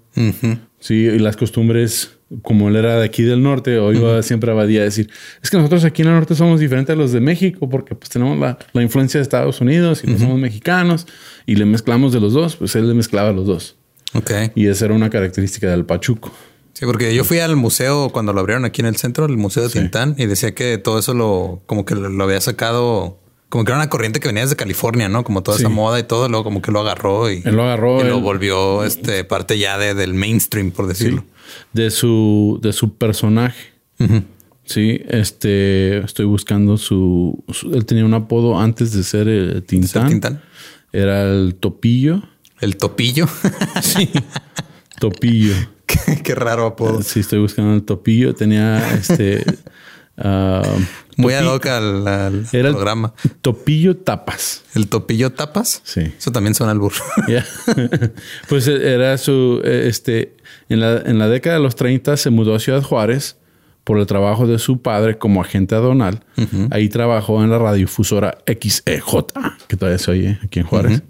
Sí, 0.80 0.96
y 0.96 1.20
las 1.20 1.38
costumbres, 1.38 2.17
como 2.42 2.68
él 2.70 2.76
era 2.76 3.00
de 3.00 3.06
aquí 3.06 3.24
del 3.24 3.42
norte, 3.42 3.78
o 3.80 3.94
iba 3.94 4.22
siempre 4.24 4.52
a 4.52 4.54
Badía 4.54 4.82
a 4.82 4.84
decir, 4.84 5.10
es 5.42 5.50
que 5.50 5.58
nosotros 5.58 5.86
aquí 5.86 6.02
en 6.02 6.10
el 6.10 6.14
norte 6.16 6.36
somos 6.36 6.60
diferentes 6.60 6.94
a 6.94 6.98
los 6.98 7.12
de 7.14 7.22
México 7.22 7.70
porque 7.70 7.96
pues 7.96 8.10
tenemos 8.10 8.38
la, 8.38 8.58
la 8.74 8.82
influencia 8.84 9.20
de 9.20 9.22
Estados 9.24 9.62
Unidos 9.62 10.02
y 10.04 10.08
no 10.12 10.18
somos 10.18 10.38
mexicanos 10.40 11.08
y 11.46 11.56
le 11.56 11.66
mezclamos 11.66 12.12
de 12.14 12.20
los 12.20 12.34
dos, 12.34 12.56
pues 12.58 12.76
él 12.76 12.88
le 12.88 12.94
mezclaba 12.94 13.32
los 13.32 13.46
dos. 13.48 13.76
Ok. 14.14 14.32
Y 14.56 14.68
esa 14.68 14.86
era 14.86 14.94
una 14.94 15.10
característica 15.10 15.70
del 15.70 15.86
Pachuco. 15.86 16.32
Sí, 16.74 16.86
porque 16.86 17.16
yo 17.16 17.24
fui 17.24 17.40
al 17.40 17.56
museo 17.56 18.10
cuando 18.10 18.34
lo 18.34 18.40
abrieron 18.40 18.64
aquí 18.66 18.82
en 18.82 18.88
el 18.88 18.98
centro, 18.98 19.26
el 19.26 19.36
Museo 19.38 19.64
de 19.64 19.70
Tintán, 19.70 20.14
y 20.18 20.28
decía 20.28 20.54
que 20.54 20.78
todo 20.78 21.00
eso 21.00 21.14
lo, 21.16 21.62
como 21.66 21.86
que 21.86 21.96
lo, 21.96 22.08
lo 22.10 22.24
había 22.24 22.40
sacado, 22.40 23.18
como 23.50 23.64
que 23.66 23.72
era 23.72 23.80
una 23.80 23.90
corriente 23.90 24.20
que 24.20 24.28
venía 24.28 24.44
desde 24.44 24.56
California, 24.58 25.10
¿no? 25.10 25.24
Como 25.24 25.42
toda 25.42 25.58
Sí. 25.58 25.64
esa 25.64 25.70
moda 25.70 25.98
y 26.00 26.04
todo, 26.04 26.30
luego 26.30 26.44
como 26.44 26.62
que 26.62 26.72
lo 26.72 26.82
agarró 26.82 27.32
y, 27.32 27.42
Él 27.46 27.56
lo 27.56 27.64
agarró. 27.64 28.02
y 28.02 28.08
lo 28.08 28.20
volvió 28.22 28.84
este 28.84 29.24
parte 29.24 29.58
ya 29.58 29.80
de, 29.80 29.96
del 29.96 30.14
mainstream, 30.14 30.70
por 30.70 30.86
sí, 30.86 30.90
decirlo. 30.90 31.24
De 31.74 31.90
su, 31.92 32.60
de 32.62 32.74
su 32.74 32.96
personaje. 32.98 33.74
Sí, 34.66 35.02
este, 35.08 36.00
estoy 36.00 36.26
buscando 36.26 36.78
su, 36.78 37.44
su- 37.54 37.74
Él 37.74 37.86
tenía 37.86 38.06
un 38.06 38.14
apodo 38.14 38.60
antes 38.60 38.92
de 38.92 39.04
ser 39.04 39.28
el 39.28 39.64
Tintán. 39.64 40.10
Tintán. 40.10 40.42
Era 40.92 41.24
el 41.24 41.56
Topillo. 41.56 42.22
El 42.60 42.76
topillo. 42.78 43.28
Sí. 43.82 44.10
Topillo. 45.00 45.54
qué, 45.86 46.22
qué 46.24 46.36
raro 46.36 46.66
apodo. 46.66 47.02
Sí, 47.04 47.20
estoy 47.22 47.40
buscando 47.40 47.74
el 47.76 47.84
Topillo. 47.84 48.34
Tenía 48.34 48.94
este. 48.96 49.44
ah, 50.18 50.64
Muy 51.18 51.34
ad 51.34 51.46
hoc 51.46 51.66
al, 51.66 52.08
al 52.08 52.46
Era 52.54 52.70
el- 52.70 52.76
programa. 52.76 53.14
Topillo 53.42 53.98
Tapas. 53.98 54.64
El 54.76 54.88
topillo 54.88 55.32
tapas. 55.32 55.82
Sí. 55.84 56.02
Eso 56.18 56.32
también 56.32 56.54
suena 56.56 56.72
al 56.72 56.80
burro. 56.80 57.04
Pues 58.50 58.68
era 58.68 59.18
su, 59.18 59.62
eh, 59.64 59.86
este, 59.88 60.36
en 60.70 60.80
la, 60.80 60.98
en 61.00 61.20
la 61.20 61.28
década 61.28 61.58
de 61.58 61.64
los 61.64 61.76
30 61.76 62.18
se 62.18 62.30
mudó 62.30 62.56
a 62.56 62.60
Ciudad 62.60 62.82
Juárez 62.84 63.38
por 63.84 63.98
el 64.00 64.06
trabajo 64.06 64.48
de 64.48 64.60
su 64.60 64.82
padre 64.82 65.18
como 65.18 65.42
agente 65.42 65.74
aduanal. 65.76 66.20
Ahí 66.72 66.90
trabajó 66.90 67.42
en 67.44 67.50
la 67.50 67.58
radiodifusora 67.58 68.38
XEJ, 68.46 69.26
que 69.68 69.78
todavía 69.78 69.98
se 69.98 70.12
oye 70.12 70.40
aquí 70.44 70.60
en 70.60 70.66
Juárez. 70.66 71.04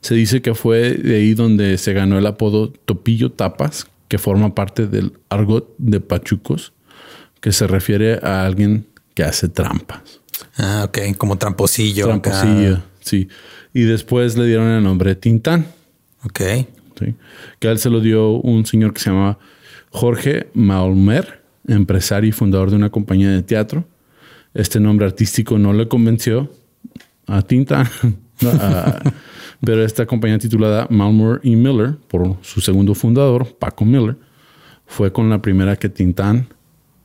Se 0.00 0.14
dice 0.14 0.40
que 0.40 0.54
fue 0.54 0.94
de 0.94 1.16
ahí 1.16 1.34
donde 1.34 1.78
se 1.78 1.92
ganó 1.92 2.18
el 2.18 2.26
apodo 2.26 2.72
Topillo 2.72 3.32
Tapas, 3.32 3.86
que 4.08 4.18
forma 4.18 4.54
parte 4.54 4.86
del 4.86 5.14
argot 5.30 5.74
de 5.78 6.00
Pachucos, 6.00 6.72
que 7.40 7.50
se 7.50 7.66
refiere 7.66 8.20
a 8.22 8.44
alguien 8.46 8.86
que 9.14 9.22
hace 9.24 9.48
trampas. 9.48 10.00
Ah, 10.56 10.84
ok. 10.86 11.16
Como 11.16 11.36
tramposillo. 11.38 12.12
acá. 12.12 12.30
Tramposillo, 12.30 12.82
sí. 13.00 13.28
Y 13.74 13.82
después 13.82 14.36
le 14.36 14.46
dieron 14.46 14.68
el 14.68 14.82
nombre 14.82 15.14
Tintán. 15.14 15.66
Ok. 16.24 16.40
¿sí? 16.98 17.14
que 17.58 17.68
a 17.68 17.72
él 17.72 17.78
se 17.78 17.90
lo 17.90 18.00
dio 18.00 18.30
un 18.32 18.64
señor 18.66 18.92
que 18.92 19.00
se 19.00 19.10
llama 19.10 19.38
Jorge 19.90 20.48
Malmer, 20.54 21.42
empresario 21.66 22.28
y 22.28 22.32
fundador 22.32 22.70
de 22.70 22.76
una 22.76 22.90
compañía 22.90 23.30
de 23.30 23.42
teatro. 23.42 23.84
Este 24.54 24.78
nombre 24.78 25.06
artístico 25.06 25.58
no 25.58 25.72
le 25.72 25.88
convenció 25.88 26.52
a 27.26 27.42
no, 28.42 28.50
a- 28.50 29.00
pero 29.64 29.84
esta 29.84 30.06
compañía 30.06 30.38
titulada 30.38 30.86
Malmer 30.90 31.40
y 31.42 31.56
Miller, 31.56 31.96
por 32.08 32.36
su 32.42 32.60
segundo 32.60 32.94
fundador, 32.94 33.56
Paco 33.58 33.84
Miller, 33.84 34.16
fue 34.86 35.12
con 35.12 35.30
la 35.30 35.40
primera 35.40 35.76
que 35.76 35.88
Tintán 35.88 36.48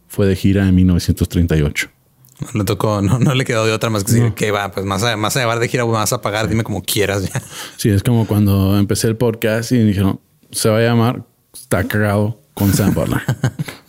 fue 0.08 0.28
de 0.28 0.36
gira 0.36 0.68
en 0.68 0.76
1938. 0.76 1.90
No 2.40 2.60
le 2.60 2.66
tocó, 2.66 3.02
no, 3.02 3.20
no 3.20 3.34
le 3.34 3.46
quedó 3.46 3.66
de 3.66 3.72
otra 3.72 3.90
más 3.90 4.04
que 4.04 4.12
decir 4.12 4.34
que 4.34 4.52
va, 4.52 4.72
pues 4.72 4.86
más 4.86 5.04
a, 5.04 5.18
más 5.18 5.36
a 5.36 5.40
llevar 5.40 5.60
de 5.60 5.68
gira, 5.68 5.84
vas 5.86 6.14
a 6.14 6.22
pagar, 6.22 6.48
dime 6.48 6.64
como 6.64 6.84
quieras. 6.84 7.24
Ya. 7.24 7.42
Sí, 7.78 7.90
es 7.90 8.04
como 8.04 8.28
cuando 8.28 8.78
empecé 8.78 9.08
el 9.08 9.16
podcast 9.16 9.72
y 9.72 9.80
dijeron, 9.80 10.20
se 10.52 10.70
va 10.70 10.78
a 10.78 10.82
llamar 10.82 11.24
Está 11.54 11.84
cagado 11.84 12.40
con 12.54 12.74
Sam 12.74 12.94
Butler. 12.94 13.22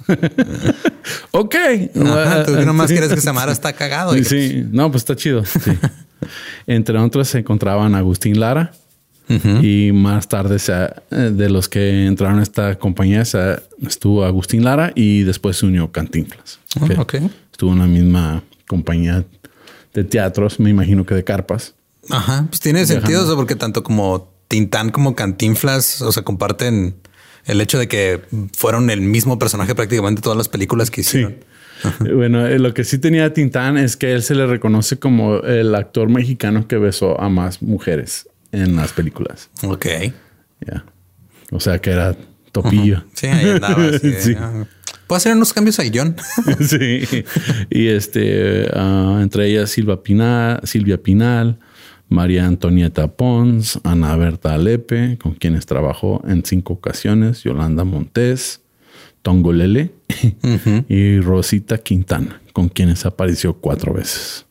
ok. 1.30 1.54
Ajá, 1.94 2.44
tú 2.44 2.52
nomás 2.64 2.90
quieres 2.90 3.10
que 3.10 3.20
se 3.20 3.26
llamara 3.26 3.52
Está 3.52 3.72
cagado. 3.72 4.14
Sí, 4.14 4.24
sí. 4.24 4.64
no, 4.70 4.90
pues 4.90 5.02
está 5.02 5.14
chido. 5.14 5.44
Sí. 5.44 5.72
Entre 6.66 6.98
otros 6.98 7.28
se 7.28 7.38
encontraban 7.38 7.94
Agustín 7.94 8.40
Lara 8.40 8.72
y 9.62 9.90
más 9.92 10.26
tarde 10.26 10.58
se, 10.58 10.72
de 11.10 11.50
los 11.50 11.68
que 11.68 12.06
entraron 12.06 12.38
a 12.38 12.42
esta 12.42 12.78
compañía 12.78 13.22
estuvo 13.22 14.24
Agustín 14.24 14.64
Lara 14.64 14.90
y 14.94 15.22
después 15.22 15.58
se 15.58 15.66
unió 15.66 15.92
Cantinflas. 15.92 16.58
Ah, 16.80 17.00
ok. 17.00 17.14
Estuvo 17.58 17.72
en 17.72 17.80
la 17.80 17.88
misma 17.88 18.44
compañía 18.68 19.24
de 19.92 20.04
teatros, 20.04 20.60
me 20.60 20.70
imagino 20.70 21.04
que 21.04 21.16
de 21.16 21.24
carpas. 21.24 21.74
Ajá, 22.08 22.46
pues 22.48 22.60
tiene 22.60 22.86
sentido 22.86 23.24
eso 23.24 23.34
porque 23.34 23.56
tanto 23.56 23.82
como 23.82 24.32
Tintán 24.46 24.90
como 24.90 25.16
Cantinflas, 25.16 26.00
o 26.02 26.12
sea, 26.12 26.22
comparten 26.22 26.94
el 27.46 27.60
hecho 27.60 27.80
de 27.80 27.88
que 27.88 28.22
fueron 28.56 28.90
el 28.90 29.00
mismo 29.00 29.40
personaje 29.40 29.74
prácticamente 29.74 30.22
todas 30.22 30.38
las 30.38 30.48
películas 30.48 30.92
que 30.92 31.00
hicieron. 31.00 31.36
Bueno, 32.00 32.46
eh, 32.46 32.60
lo 32.60 32.74
que 32.74 32.84
sí 32.84 32.98
tenía 32.98 33.34
Tintán 33.34 33.76
es 33.76 33.96
que 33.96 34.12
él 34.12 34.22
se 34.22 34.36
le 34.36 34.46
reconoce 34.46 35.00
como 35.00 35.38
el 35.38 35.74
actor 35.74 36.08
mexicano 36.08 36.68
que 36.68 36.76
besó 36.76 37.20
a 37.20 37.28
más 37.28 37.60
mujeres 37.60 38.28
en 38.52 38.76
las 38.76 38.92
películas. 38.92 39.50
Ok. 39.64 39.86
Ya. 40.64 40.84
O 41.50 41.58
sea 41.58 41.80
que 41.80 41.90
era 41.90 42.16
topillo. 42.52 43.02
Sí, 43.14 43.26
ahí 43.26 43.50
andaba. 43.50 43.98
sí. 43.98 44.36
Puedo 45.08 45.16
hacer 45.16 45.34
unos 45.34 45.54
cambios 45.54 45.78
al 45.80 45.90
guion. 45.90 46.16
sí. 46.60 47.00
Y 47.70 47.88
este, 47.88 48.68
uh, 48.74 49.20
entre 49.20 49.48
ellas 49.48 49.70
Silvia 49.70 50.02
Pinal, 50.02 50.60
Silvia 50.64 51.02
Pinal, 51.02 51.58
María 52.10 52.46
Antonieta 52.46 53.08
Pons, 53.08 53.80
Ana 53.84 54.14
Berta 54.16 54.52
Alepe, 54.52 55.16
con 55.18 55.32
quienes 55.32 55.64
trabajó 55.64 56.22
en 56.28 56.44
cinco 56.44 56.74
ocasiones, 56.74 57.42
Yolanda 57.42 57.84
Montés, 57.84 58.60
Tongolele 59.22 59.92
y 60.88 61.20
Rosita 61.20 61.78
Quintana, 61.78 62.42
con 62.52 62.68
quienes 62.68 63.06
apareció 63.06 63.54
cuatro 63.54 63.94
veces. 63.94 64.44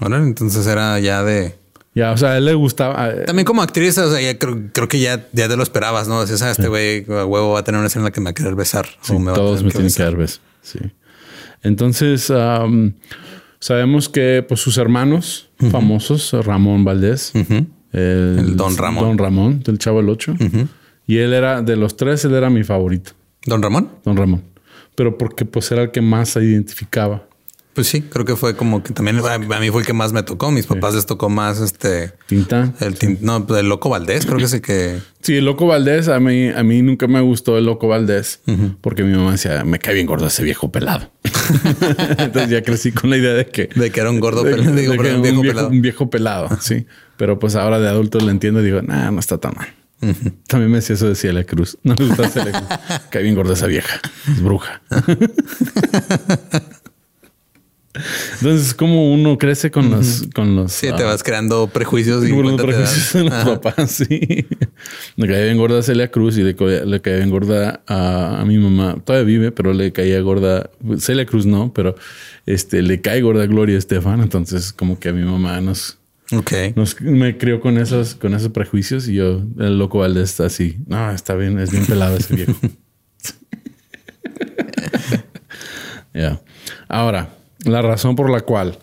Bueno, 0.00 0.16
entonces 0.16 0.66
era 0.66 0.98
ya 0.98 1.22
de... 1.22 1.59
Ya, 1.94 2.12
o 2.12 2.16
sea, 2.16 2.30
a 2.32 2.38
él 2.38 2.44
le 2.44 2.54
gustaba. 2.54 3.24
También 3.26 3.44
como 3.44 3.62
actriz, 3.62 3.98
o 3.98 4.10
sea, 4.10 4.20
ya 4.20 4.38
creo, 4.38 4.88
que 4.88 5.00
ya, 5.00 5.26
ya 5.32 5.48
te 5.48 5.56
lo 5.56 5.62
esperabas, 5.62 6.06
¿no? 6.06 6.20
Decías, 6.20 6.42
ah, 6.42 6.50
este 6.52 6.68
güey, 6.68 7.04
huevo, 7.04 7.52
va 7.52 7.60
a 7.60 7.64
tener 7.64 7.78
una 7.78 7.88
escena 7.88 8.02
en 8.02 8.04
la 8.04 8.10
que 8.12 8.20
me 8.20 8.26
va 8.26 8.30
a 8.30 8.34
querer 8.34 8.54
besar. 8.54 8.86
Sí, 9.02 9.14
todos 9.34 9.64
me 9.64 9.70
tienen 9.70 9.92
que 9.92 10.02
dar 10.02 10.16
besos. 10.16 10.40
Sí. 10.62 10.78
Entonces, 11.62 12.32
sabemos 13.58 14.08
que 14.08 14.44
pues, 14.46 14.60
sus 14.60 14.78
hermanos 14.78 15.50
famosos, 15.70 16.32
Ramón 16.32 16.84
Valdés, 16.84 17.32
el, 17.92 18.56
Don 18.56 18.76
Ramón. 18.76 19.04
Don 19.04 19.18
Ramón, 19.18 19.62
del 19.62 19.78
Chavo 19.78 20.00
el 20.00 20.08
Ocho. 20.08 20.36
Y 21.06 21.18
él 21.18 21.32
era, 21.32 21.60
de 21.60 21.74
los 21.74 21.96
tres, 21.96 22.24
él 22.24 22.34
era 22.34 22.50
mi 22.50 22.62
favorito. 22.62 23.12
¿Don 23.44 23.62
Ramón? 23.62 23.90
Don 24.04 24.16
Ramón. 24.16 24.44
Pero 24.94 25.18
porque 25.18 25.44
pues 25.44 25.72
era 25.72 25.82
el 25.82 25.90
que 25.90 26.00
más 26.00 26.30
se 26.30 26.44
identificaba. 26.44 27.26
Pues 27.74 27.86
sí, 27.86 28.02
creo 28.02 28.24
que 28.24 28.34
fue 28.34 28.56
como 28.56 28.82
que 28.82 28.92
también 28.92 29.20
a 29.24 29.38
mí 29.38 29.70
fue 29.70 29.82
el 29.82 29.86
que 29.86 29.92
más 29.92 30.12
me 30.12 30.22
tocó. 30.24 30.50
Mis 30.50 30.66
papás 30.66 30.94
les 30.94 31.06
tocó 31.06 31.28
más 31.28 31.60
este 31.60 32.12
Tintán. 32.26 32.74
El 32.80 33.18
no, 33.20 33.46
pues, 33.46 33.60
el 33.60 33.68
loco 33.68 33.88
Valdés, 33.88 34.26
creo 34.26 34.38
que 34.38 34.44
es 34.44 34.52
el 34.52 34.60
que. 34.60 34.98
Sí, 35.22 35.36
el 35.36 35.44
loco 35.44 35.66
Valdés. 35.66 36.08
A 36.08 36.18
mí, 36.18 36.48
a 36.48 36.62
mí 36.64 36.82
nunca 36.82 37.06
me 37.06 37.20
gustó 37.20 37.56
el 37.58 37.66
loco 37.66 37.86
Valdés 37.86 38.40
porque 38.80 39.04
mi 39.04 39.16
mamá 39.16 39.32
decía 39.32 39.64
me 39.64 39.78
cae 39.78 39.94
bien 39.94 40.06
gordo 40.06 40.26
ese 40.26 40.42
viejo 40.42 40.72
pelado. 40.72 41.12
Entonces 42.18 42.50
ya 42.50 42.62
crecí 42.62 42.90
con 42.90 43.08
la 43.08 43.16
idea 43.16 43.34
de 43.34 43.46
que, 43.46 43.68
de 43.74 43.90
que 43.90 44.00
era 44.00 44.10
un 44.10 44.18
gordo 44.18 44.42
pelado. 44.42 44.70
un, 44.70 45.42
viejo, 45.42 45.66
un 45.68 45.82
viejo 45.82 46.10
pelado. 46.10 46.48
Sí, 46.60 46.86
pero 47.16 47.38
pues 47.38 47.54
ahora 47.54 47.78
de 47.78 47.88
adulto 47.88 48.18
lo 48.18 48.30
entiendo 48.30 48.62
y 48.62 48.64
digo, 48.64 48.82
nah, 48.82 49.12
no 49.12 49.20
está 49.20 49.38
tan 49.38 49.54
mal. 49.56 49.68
También 50.46 50.70
me 50.70 50.78
decía 50.78 50.94
eso 50.94 51.08
de 51.08 51.14
Celia 51.14 51.44
Cruz. 51.44 51.76
No 51.82 51.94
me 51.94 52.06
gusta 52.06 52.28
Celia 52.28 52.52
Cruz. 52.88 53.00
Cae 53.10 53.22
bien 53.22 53.34
gorda 53.34 53.52
esa 53.52 53.66
vieja. 53.66 54.00
Es 54.28 54.42
bruja. 54.42 54.82
Entonces, 57.92 58.72
como 58.72 59.12
uno 59.12 59.36
crece 59.36 59.70
con 59.72 59.90
los, 59.90 60.24
con 60.32 60.54
los. 60.54 60.72
Sí, 60.72 60.86
te 60.96 61.02
ah, 61.02 61.06
vas 61.06 61.24
creando 61.24 61.66
prejuicios 61.66 62.24
y 62.24 62.30
los 62.30 62.60
prejuicios 62.62 63.12
de 63.12 63.24
los 63.24 63.58
papás. 63.58 63.90
Sí, 63.90 64.46
le 65.16 65.26
caía 65.26 65.44
bien 65.44 65.58
gorda 65.58 65.80
a 65.80 65.82
Celia 65.82 66.10
Cruz 66.10 66.38
y 66.38 66.42
le, 66.42 66.54
le 66.86 67.00
caía 67.00 67.16
bien 67.16 67.30
gorda 67.30 67.82
a, 67.88 68.44
mi 68.46 68.58
mamá. 68.58 68.96
Todavía 69.04 69.26
vive, 69.26 69.52
pero 69.52 69.72
le 69.72 69.92
caía 69.92 70.20
gorda. 70.20 70.70
Celia 70.98 71.26
Cruz 71.26 71.46
no, 71.46 71.72
pero 71.72 71.96
este 72.46 72.82
le 72.82 73.00
cae 73.00 73.22
gorda 73.22 73.42
a 73.42 73.46
Gloria 73.46 73.76
Estefan. 73.76 74.20
Entonces, 74.20 74.72
como 74.72 75.00
que 75.00 75.08
a 75.08 75.12
mi 75.12 75.24
mamá 75.24 75.60
nos, 75.60 75.98
Ok. 76.32 76.52
Nos, 76.76 77.00
me 77.00 77.36
crió 77.38 77.60
con 77.60 77.76
esos, 77.76 78.14
con 78.14 78.34
esos 78.34 78.52
prejuicios 78.52 79.08
y 79.08 79.14
yo, 79.14 79.42
el 79.58 79.78
loco 79.78 79.98
Valdés 79.98 80.30
está 80.30 80.46
así. 80.46 80.78
No, 80.86 81.10
está 81.10 81.34
bien, 81.34 81.58
es 81.58 81.72
bien 81.72 81.86
pelado 81.86 82.16
ese 82.16 82.36
viejo. 82.36 82.54
Ya. 86.12 86.40
Ahora, 86.88 87.30
la 87.64 87.82
razón 87.82 88.16
por 88.16 88.30
la 88.30 88.40
cual, 88.40 88.78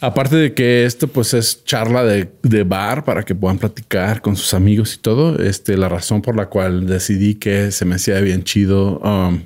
aparte 0.00 0.36
de 0.36 0.54
que 0.54 0.84
esto 0.84 1.08
pues 1.08 1.34
es 1.34 1.64
charla 1.64 2.04
de, 2.04 2.62
bar 2.64 3.04
para 3.04 3.22
que 3.22 3.34
puedan 3.34 3.58
platicar 3.58 4.20
con 4.20 4.36
sus 4.36 4.54
amigos 4.54 4.94
y 4.94 4.98
todo, 4.98 5.38
este, 5.38 5.76
la 5.76 5.88
razón 5.88 6.22
por 6.22 6.36
la 6.36 6.46
cual 6.46 6.86
decidí 6.86 7.34
que 7.36 7.70
se 7.70 7.84
me 7.84 7.96
hacía 7.96 8.20
bien 8.20 8.44
chido. 8.44 8.98
Um, 8.98 9.42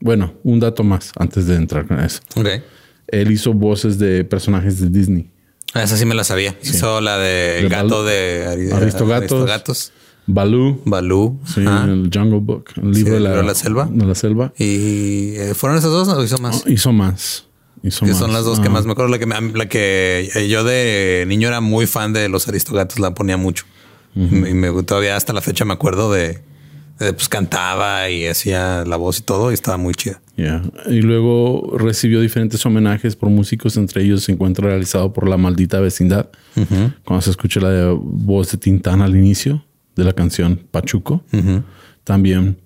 bueno, 0.00 0.34
un 0.44 0.60
dato 0.60 0.82
más 0.82 1.12
antes 1.18 1.46
de 1.46 1.56
entrar 1.56 1.86
con 1.86 2.00
eso. 2.00 2.20
Okay. 2.34 2.62
Él 3.08 3.30
hizo 3.30 3.52
voces 3.52 3.98
de 3.98 4.24
personajes 4.24 4.80
de 4.80 4.88
Disney. 4.88 5.30
Ah, 5.74 5.82
esa 5.82 5.96
sí 5.96 6.04
me 6.04 6.14
la 6.14 6.24
sabía. 6.24 6.56
Hizo 6.62 7.00
la 7.00 7.18
de 7.18 7.66
gato 7.68 8.04
de 8.04 8.70
Aristogatos. 8.72 9.92
Balú. 10.26 10.80
Balú. 10.84 11.40
Sí, 11.44 11.60
el 11.60 12.10
Jungle 12.12 12.40
Book. 12.40 12.70
El 12.76 12.92
libro, 12.92 13.14
de, 13.14 13.20
la, 13.20 13.54
selva. 13.54 13.88
De 13.90 14.04
la 14.04 14.14
selva. 14.14 14.52
¿Y 14.56 15.34
eh, 15.36 15.54
fueron 15.54 15.78
esas 15.78 15.90
dos 15.90 16.08
o 16.08 16.22
hizo 16.22 16.38
más? 16.38 16.64
hizo 16.66 16.92
más 16.92 17.49
que 17.82 18.14
son 18.14 18.32
las 18.32 18.44
dos 18.44 18.60
que 18.60 18.68
más 18.68 18.86
me 18.86 18.92
acuerdo. 18.92 19.10
La 19.10 19.18
que, 19.18 19.26
la 19.54 19.68
que 19.68 20.48
yo 20.48 20.64
de 20.64 21.24
niño 21.26 21.48
era 21.48 21.60
muy 21.60 21.86
fan 21.86 22.12
de 22.12 22.28
los 22.28 22.48
Aristogatos, 22.48 22.98
la 22.98 23.14
ponía 23.14 23.36
mucho. 23.36 23.64
Y 24.14 24.20
me, 24.20 24.82
todavía 24.82 25.16
hasta 25.16 25.32
la 25.32 25.40
fecha 25.40 25.64
me 25.64 25.72
acuerdo 25.72 26.12
de, 26.12 26.40
pues 26.98 27.28
cantaba 27.28 28.10
y 28.10 28.26
hacía 28.26 28.84
la 28.84 28.96
voz 28.96 29.20
y 29.20 29.22
todo 29.22 29.50
y 29.50 29.54
estaba 29.54 29.76
muy 29.76 29.94
chida. 29.94 30.20
Y 30.86 31.02
luego 31.02 31.76
recibió 31.76 32.20
diferentes 32.20 32.64
homenajes 32.64 33.14
por 33.14 33.28
músicos, 33.30 33.76
entre 33.76 34.02
ellos 34.02 34.24
se 34.24 34.32
encuentra 34.32 34.68
realizado 34.68 35.12
por 35.12 35.28
La 35.28 35.36
Maldita 35.36 35.80
Vecindad, 35.80 36.28
cuando 37.04 37.22
se 37.22 37.30
escucha 37.30 37.60
la 37.60 37.94
voz 37.94 38.50
de 38.52 38.58
Tintán 38.58 39.02
al 39.02 39.16
inicio 39.16 39.64
de 39.96 40.04
la 40.04 40.12
canción 40.12 40.60
Pachuco. 40.70 41.22
También 42.04 42.58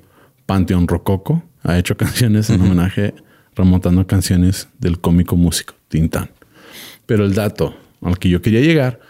Panteón 0.46 0.88
Rococo 0.88 1.42
ha 1.62 1.78
hecho 1.78 1.96
canciones 1.98 2.50
en 2.50 2.60
homenaje 2.60 3.14
remontando 3.54 4.06
canciones 4.06 4.68
del 4.78 5.00
cómico 5.00 5.36
músico 5.36 5.74
Tintán. 5.88 6.30
Pero 7.06 7.24
el 7.24 7.34
dato 7.34 7.76
al 8.02 8.18
que 8.18 8.28
yo 8.28 8.42
quería 8.42 8.60
llegar 8.60 9.00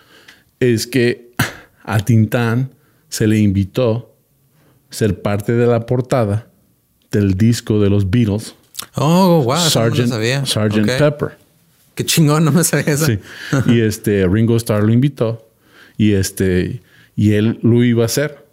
es 0.60 0.86
que 0.86 1.32
a 1.82 1.98
Tintán 2.00 2.70
se 3.08 3.26
le 3.26 3.38
invitó 3.38 4.14
ser 4.90 5.22
parte 5.22 5.52
de 5.52 5.66
la 5.66 5.86
portada 5.86 6.48
del 7.10 7.34
disco 7.34 7.80
de 7.80 7.90
los 7.90 8.10
Beatles. 8.10 8.54
Oh, 8.94 9.42
wow, 9.44 9.56
Sargent, 9.58 10.08
sabía. 10.08 10.44
Sargent 10.46 10.86
Pepper. 10.86 11.36
Qué 11.94 12.04
chingón, 12.04 12.44
no 12.44 12.52
me 12.52 12.64
sabía 12.64 12.94
eso. 12.94 13.06
Sí. 13.06 13.18
y 13.66 13.80
este 13.80 14.26
Ringo 14.26 14.56
Starr 14.56 14.82
lo 14.82 14.92
invitó 14.92 15.48
y 15.96 16.12
este 16.12 16.82
y 17.16 17.32
él 17.32 17.58
lo 17.62 17.84
iba 17.84 18.02
a 18.02 18.06
hacer. 18.06 18.43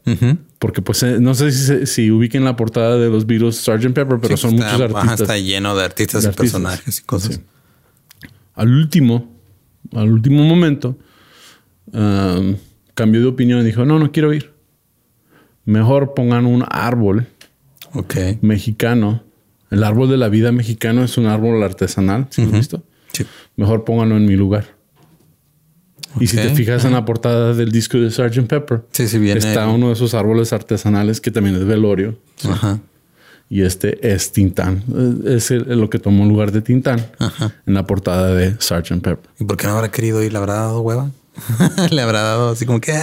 Porque 0.60 0.82
pues 0.82 1.01
eh, 1.03 1.18
no 1.20 1.34
sé 1.34 1.51
si, 1.51 1.86
si 1.86 2.12
ubiquen 2.12 2.44
la 2.44 2.56
portada 2.56 2.98
de 2.98 3.10
los 3.10 3.25
Beatles 3.25 3.56
Sgt. 3.58 3.94
Pepper, 3.94 4.20
pero 4.22 4.38
son 4.38 4.56
muchos 4.56 4.80
artistas. 4.80 5.22
está 5.22 5.38
lleno 5.38 5.75
de 5.75 5.84
artistas 5.84 6.25
y 6.25 6.30
personajes 6.30 7.00
y 7.00 7.03
cosas. 7.03 7.41
Al 8.53 8.70
último, 8.70 9.32
al 9.94 10.12
último 10.12 10.44
momento, 10.44 10.98
cambió 12.94 13.22
de 13.22 13.27
opinión 13.27 13.62
y 13.62 13.63
dijo, 13.63 13.86
no, 13.86 14.00
no 14.00 14.12
quiero 14.12 14.34
ir. 14.34 14.53
Mejor 15.65 16.13
pongan 16.13 16.46
un 16.46 16.65
árbol 16.70 17.27
mexicano. 18.41 19.24
El 19.70 19.84
árbol 19.84 20.10
de 20.10 20.18
la 20.18 20.27
vida 20.30 20.51
mexicano 20.51 21.03
es 21.03 21.18
un 21.18 21.27
árbol 21.27 21.63
artesanal, 21.63 22.27
¿sí 22.30 22.41
lo 22.41 22.48
has 22.50 22.53
visto? 22.53 22.84
Sí. 23.13 23.25
Mejor 23.56 23.86
pónganlo 23.86 24.18
en 24.18 24.25
mi 24.25 24.36
lugar. 24.36 24.75
Y 26.20 26.27
si 26.27 26.38
te 26.38 26.50
fijas 26.56 26.86
en 26.86 26.94
la 26.94 27.06
portada 27.06 27.53
del 27.53 27.72
disco 27.72 27.98
de 27.98 28.12
Sgt. 28.12 28.48
Pepper, 28.48 28.84
está 28.98 29.68
uno 29.68 29.88
de 29.88 29.94
esos 29.94 30.13
árboles 30.13 30.53
artesanales 30.53 31.22
que 31.22 31.32
también 31.32 31.56
es 31.56 31.65
velorio. 31.65 32.18
Y 33.50 33.63
este 33.63 34.13
es 34.13 34.32
Tintán. 34.32 34.84
Es 35.25 35.51
lo 35.51 35.89
que 35.89 36.00
tomó 36.00 36.25
lugar 36.25 36.51
de 36.51 36.62
Tintán 36.62 37.06
en 37.65 37.74
la 37.74 37.86
portada 37.86 38.34
de 38.34 38.56
Sgt. 38.60 39.01
Pepper. 39.01 39.30
¿Y 39.39 39.46
por 39.46 39.58
qué 39.58 39.68
no 39.68 39.74
habrá 39.74 39.91
querido 39.91 40.24
ir? 40.24 40.32
¿Le 40.32 40.38
habrá 40.38 40.53
dado 40.53 40.82
hueva? 40.82 41.12
Le 41.91 42.01
habrá 42.01 42.22
dado 42.22 42.50
así 42.50 42.65
como 42.65 42.82
que, 42.82 42.94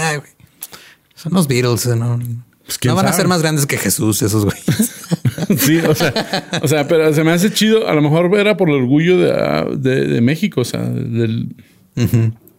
son 1.15 1.33
los 1.33 1.49
Beatles, 1.49 1.87
¿no? 1.97 2.19
Pues, 2.65 2.79
no 2.85 2.95
van 2.95 3.07
a 3.07 3.13
ser 3.13 3.27
más 3.27 3.41
grandes 3.41 3.67
que 3.67 3.79
Jesús, 3.79 4.21
esos 4.21 4.45
güeyes. 4.45 4.93
sí, 5.59 5.79
o 5.79 5.95
sea, 5.95 6.13
o 6.63 6.69
sea, 6.69 6.87
pero 6.87 7.13
se 7.15 7.25
me 7.25 7.33
hace 7.33 7.51
chido. 7.51 7.89
A 7.89 7.95
lo 7.95 8.03
mejor 8.03 8.39
era 8.39 8.57
por 8.57 8.69
el 8.69 8.77
orgullo 8.77 9.17
de, 9.17 9.33
ah, 9.33 9.67
de, 9.75 10.05
de 10.05 10.21
México, 10.21 10.61
o 10.61 10.65
sea, 10.65 10.83
del. 10.83 11.57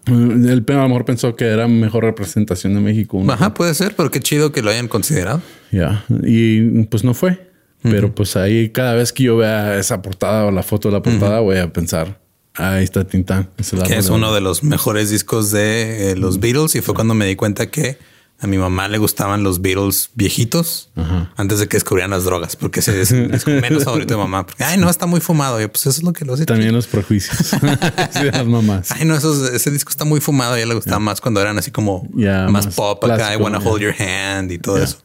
El 0.09 0.65
a 0.67 0.73
lo 0.73 0.89
mejor 0.89 1.05
pensó 1.05 1.35
que 1.35 1.45
era 1.45 1.67
mejor 1.67 2.03
representación 2.03 2.73
de 2.73 2.81
México. 2.81 3.23
Ajá, 3.29 3.53
puede 3.53 3.73
ser, 3.73 3.95
pero 3.95 4.11
qué 4.11 4.19
chido 4.19 4.51
que 4.51 4.61
lo 4.61 4.69
hayan 4.71 4.87
considerado. 4.87 5.41
Ya, 5.71 6.05
y 6.23 6.83
pues 6.85 7.03
no 7.03 7.13
fue. 7.13 7.49
Pero 7.81 8.13
pues 8.13 8.35
ahí 8.35 8.69
cada 8.69 8.93
vez 8.93 9.13
que 9.13 9.23
yo 9.23 9.37
vea 9.37 9.77
esa 9.77 10.01
portada 10.01 10.45
o 10.45 10.51
la 10.51 10.63
foto 10.63 10.89
de 10.89 10.95
la 10.95 11.01
portada 11.01 11.39
voy 11.39 11.57
a 11.57 11.71
pensar, 11.71 12.19
ahí 12.55 12.83
está 12.83 13.05
Tintán. 13.05 13.49
Es 13.57 13.71
que 13.87 13.97
es 13.97 14.09
uno 14.09 14.33
de 14.33 14.41
los 14.41 14.63
mejores 14.63 15.09
discos 15.09 15.51
de 15.51 16.11
eh, 16.11 16.15
los 16.17 16.39
Beatles 16.39 16.75
y 16.75 16.81
fue 16.81 16.93
cuando 16.93 17.13
me 17.13 17.25
di 17.25 17.35
cuenta 17.35 17.67
que 17.67 17.97
a 18.41 18.47
mi 18.47 18.57
mamá 18.57 18.87
le 18.87 18.97
gustaban 18.97 19.43
los 19.43 19.61
Beatles 19.61 20.11
viejitos 20.15 20.91
antes 21.35 21.59
de 21.59 21.67
que 21.67 21.75
descubrieran 21.75 22.11
las 22.11 22.23
drogas, 22.23 22.55
porque 22.55 22.79
ese 22.79 23.01
es 23.01 23.11
menos 23.45 23.83
favorito 23.83 24.13
de 24.13 24.17
mamá. 24.17 24.45
Ay, 24.59 24.77
no, 24.77 24.89
está 24.89 25.05
muy 25.07 25.19
fumado. 25.19 25.59
Yo, 25.59 25.69
pues 25.69 25.81
eso 25.81 25.89
es 25.89 26.03
lo 26.03 26.13
que 26.13 26.23
lo 26.23 26.35
hace. 26.35 26.45
También 26.45 26.73
los 26.73 26.87
prejuicios 26.87 27.51
de 28.13 28.31
las 28.31 28.45
mamás. 28.45 28.91
Ay, 28.91 29.05
no, 29.05 29.15
ese 29.15 29.71
disco 29.71 29.89
está 29.89 30.05
muy 30.05 30.21
fumado. 30.21 30.53
A 30.53 30.57
ella 30.57 30.67
le 30.67 30.75
gustaba 30.75 30.99
más 30.99 31.19
cuando 31.19 31.41
eran 31.41 31.57
así 31.57 31.71
como 31.71 32.07
más, 32.13 32.67
pop 32.67 33.03
acá. 33.03 33.33
I 33.33 33.37
wanna 33.37 33.59
hold 33.59 33.81
your 33.81 33.95
hand 33.99 34.51
y 34.51 34.57
todo 34.57 34.77
eso. 34.81 34.97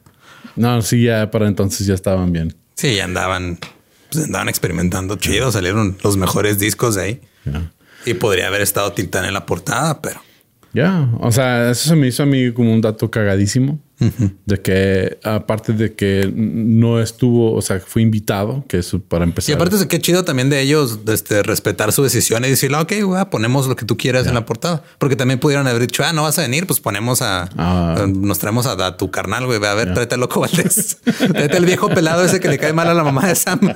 No, 0.54 0.80
sí, 0.82 1.02
ya 1.02 1.30
para 1.32 1.48
entonces 1.48 1.86
ya 1.88 1.94
estaban 1.94 2.30
bien. 2.32 2.54
Sí, 2.76 2.94
ya 2.94 3.04
andaban, 3.04 3.58
pues 4.12 4.26
andaban 4.26 4.48
experimentando 4.48 5.16
chido. 5.16 5.50
Salieron 5.50 5.98
los 6.04 6.16
mejores 6.16 6.60
discos 6.60 6.94
de 6.94 7.02
ahí. 7.02 7.20
Y 8.06 8.14
podría 8.14 8.46
haber 8.46 8.60
estado 8.60 8.92
Tintán 8.92 9.24
en 9.24 9.34
la 9.34 9.44
portada, 9.44 10.00
pero 10.00 10.20
ya, 10.74 11.08
o 11.20 11.30
sea, 11.32 11.70
eso 11.70 11.88
se 11.88 11.96
me 11.96 12.08
hizo 12.08 12.22
a 12.24 12.26
mí 12.26 12.52
como 12.52 12.72
un 12.72 12.80
dato 12.80 13.10
cagadísimo. 13.10 13.78
De 14.46 14.60
que, 14.60 15.18
aparte 15.22 15.72
de 15.72 15.94
que 15.94 16.30
no 16.34 17.00
estuvo, 17.00 17.52
o 17.52 17.62
sea, 17.62 17.80
fue 17.80 18.02
invitado, 18.02 18.64
que 18.68 18.78
eso 18.78 19.00
para 19.00 19.24
empezar. 19.24 19.50
Y 19.50 19.54
aparte 19.54 19.76
de 19.76 19.88
que 19.88 19.98
chido 20.00 20.24
también 20.24 20.50
de 20.50 20.60
ellos 20.60 20.98
este, 21.08 21.42
respetar 21.42 21.92
su 21.92 22.02
decisión 22.02 22.44
y 22.44 22.48
decirle, 22.48 22.76
ok, 22.78 22.92
ponemos 23.30 23.66
lo 23.66 23.76
que 23.76 23.84
tú 23.84 23.96
quieras 23.96 24.26
en 24.26 24.34
la 24.34 24.44
portada. 24.44 24.82
Porque 24.98 25.16
también 25.16 25.40
pudieron 25.40 25.66
haber 25.66 25.82
dicho, 25.82 26.02
ah, 26.04 26.12
no 26.12 26.22
vas 26.22 26.38
a 26.38 26.42
venir, 26.42 26.66
pues 26.66 26.80
ponemos 26.80 27.22
a, 27.22 27.48
ah. 27.56 28.06
nos 28.08 28.38
traemos 28.38 28.66
a, 28.66 28.96
tu 28.96 29.10
carnal, 29.10 29.46
güey. 29.46 29.64
A 29.64 29.74
ver, 29.74 29.94
tráete 29.94 30.16
loco 30.16 30.40
Valdés. 30.40 30.98
tráete 31.32 31.56
el 31.56 31.66
viejo 31.66 31.88
pelado 31.88 32.24
ese 32.24 32.40
que 32.40 32.48
le 32.48 32.58
cae 32.58 32.72
mal 32.72 32.88
a 32.88 32.94
la 32.94 33.04
mamá 33.04 33.26
de 33.26 33.34
Sam. 33.34 33.60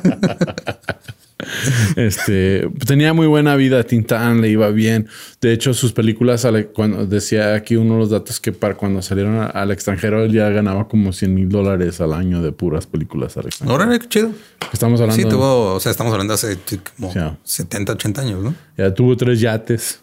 este 1.97 2.69
tenía 2.87 3.13
muy 3.13 3.27
buena 3.27 3.57
vida. 3.57 3.85
Tintán 3.85 4.41
le 4.41 4.49
iba 4.49 4.69
bien. 4.71 5.09
De 5.41 5.53
hecho, 5.53 5.75
sus 5.75 5.93
películas, 5.93 6.47
cuando 6.75 7.07
decía 7.07 7.55
aquí 7.55 7.77
uno 7.77 7.95
de 7.95 8.01
los 8.01 8.11
datos 8.11 8.41
que 8.41 8.53
para 8.53 8.75
cuando 8.75 9.03
salieron 9.03 9.51
al 9.53 9.71
extranjero, 9.71 10.18
él 10.25 10.33
ya 10.33 10.49
ganaba 10.51 10.89
como 10.89 11.13
100 11.13 11.35
mil 11.35 11.49
dólares 11.49 12.01
al 12.01 12.13
año 12.13 12.43
de 12.43 12.53
puras 12.53 12.87
películas 12.87 13.37
extranjero. 13.37 14.01
qué 14.01 14.09
chido. 14.09 14.31
Estamos 14.73 15.01
hablando. 15.01 15.23
Sí, 15.23 15.29
tuvo, 15.29 15.75
o 15.75 15.81
sea, 15.81 15.91
estamos 15.91 16.13
hablando 16.13 16.35
hace 16.35 16.59
como 16.97 17.13
70, 17.45 17.93
80 17.93 18.21
años, 18.21 18.43
¿no? 18.43 18.55
Ya 18.77 18.93
tuvo 18.93 19.17
tres 19.17 19.41
yates. 19.41 20.01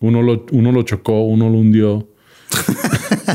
Uno 0.00 0.22
lo, 0.22 0.46
uno 0.52 0.70
lo 0.70 0.82
chocó, 0.82 1.24
uno 1.24 1.48
lo 1.48 1.58
hundió 1.58 2.06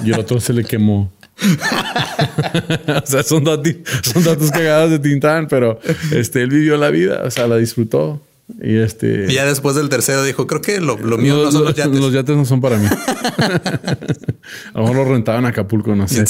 y 0.04 0.12
el 0.12 0.20
otro 0.20 0.40
se 0.40 0.54
le 0.54 0.64
quemó. 0.64 1.12
o 3.04 3.06
sea, 3.06 3.24
son 3.24 3.44
datos, 3.44 3.74
son 4.02 4.24
datos 4.24 4.52
cagados 4.52 4.92
de 4.92 5.00
Tintán, 5.00 5.48
pero 5.48 5.80
este, 6.12 6.44
él 6.44 6.50
vivió 6.50 6.78
la 6.78 6.90
vida, 6.90 7.24
o 7.26 7.32
sea, 7.32 7.48
la 7.48 7.58
disfrutó. 7.58 8.22
Y 8.62 8.78
este. 8.78 9.26
Y 9.30 9.34
ya 9.34 9.46
después 9.46 9.76
del 9.76 9.90
tercero 9.90 10.24
dijo: 10.24 10.48
Creo 10.48 10.62
que 10.62 10.80
lo, 10.80 10.98
mío 11.18 11.44
no 11.44 11.52
son 11.52 11.66
los 11.66 11.76
yates. 11.76 12.00
Los 12.00 12.14
yates 12.14 12.36
no 12.36 12.46
son 12.46 12.62
para 12.62 12.78
mí. 12.78 12.88
a 14.74 14.80
lo 14.80 14.82
mejor 14.82 14.96
lo 14.96 15.06
rentaban 15.06 15.46
a 15.46 15.50
Acapulco, 15.50 15.96
no 15.96 16.08
sé. 16.08 16.26